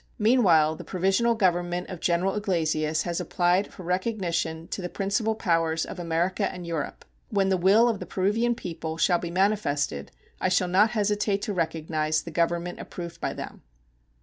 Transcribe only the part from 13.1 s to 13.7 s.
by them.